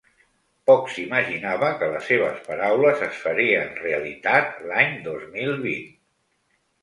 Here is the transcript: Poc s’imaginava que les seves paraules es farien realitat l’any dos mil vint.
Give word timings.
Poc 0.69 0.87
s’imaginava 0.93 1.67
que 1.81 1.89
les 1.95 2.07
seves 2.11 2.39
paraules 2.47 3.03
es 3.07 3.19
farien 3.25 3.69
realitat 3.83 4.57
l’any 4.71 4.97
dos 5.09 5.27
mil 5.35 5.55
vint. 5.69 5.93